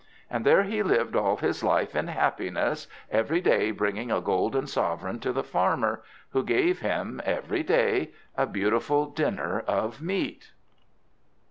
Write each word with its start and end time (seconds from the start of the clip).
And 0.31 0.43
there 0.43 0.63
he 0.63 0.81
lived 0.81 1.15
all 1.15 1.37
his 1.37 1.63
life 1.63 1.95
in 1.95 2.07
happiness, 2.07 2.87
every 3.11 3.39
day 3.39 3.69
bringing 3.69 4.09
a 4.11 4.19
golden 4.19 4.65
sovereign 4.65 5.19
to 5.19 5.31
the 5.31 5.43
Farmer, 5.43 6.01
who 6.31 6.41
gave 6.43 6.79
him 6.79 7.21
every 7.23 7.61
day 7.61 8.09
a 8.35 8.47
beautiful 8.47 9.05
dinner 9.05 9.59
of 9.59 10.01
meat. 10.01 10.53